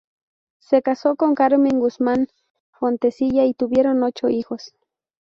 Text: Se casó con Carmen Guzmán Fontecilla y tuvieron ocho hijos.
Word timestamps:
Se 0.57 0.81
casó 0.81 1.15
con 1.15 1.35
Carmen 1.35 1.77
Guzmán 1.79 2.27
Fontecilla 2.71 3.45
y 3.45 3.53
tuvieron 3.53 4.01
ocho 4.01 4.29
hijos. 4.29 4.73